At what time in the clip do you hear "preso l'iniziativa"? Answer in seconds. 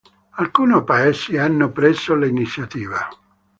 1.71-3.07